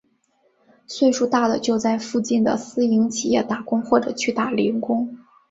[0.87, 5.15] 岁数大的就在附近的私营企业打工或者去打零工。